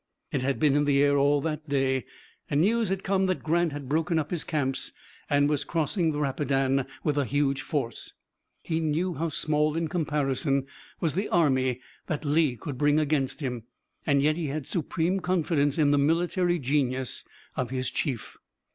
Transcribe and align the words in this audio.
It 0.31 0.41
had 0.41 0.59
been 0.59 0.75
in 0.75 0.85
the 0.85 1.03
air 1.03 1.15
all 1.15 1.41
that 1.41 1.69
day, 1.69 2.05
and 2.49 2.61
news 2.61 2.89
had 2.89 3.03
come 3.03 3.27
that 3.27 3.43
Grant 3.43 3.71
had 3.71 3.87
broken 3.87 4.17
up 4.17 4.31
his 4.31 4.43
camps 4.43 4.93
and 5.29 5.47
was 5.47 5.63
crossing 5.63 6.11
the 6.11 6.19
Rapidan 6.19 6.87
with 7.03 7.19
a 7.19 7.25
huge 7.25 7.61
force. 7.61 8.13
He 8.63 8.79
knew 8.79 9.13
how 9.13 9.29
small 9.29 9.77
in 9.77 9.89
comparison 9.89 10.65
was 10.99 11.13
the 11.13 11.29
army 11.29 11.81
that 12.07 12.25
Lee 12.25 12.55
could 12.55 12.79
bring 12.79 12.99
against 12.99 13.41
him, 13.41 13.65
and 14.03 14.23
yet 14.23 14.37
he 14.37 14.47
had 14.47 14.65
supreme 14.65 15.19
confidence 15.19 15.77
in 15.77 15.91
the 15.91 15.99
military 15.99 16.57
genius 16.57 17.23
of 17.55 17.69
his 17.69 17.91
chief. 17.91 18.37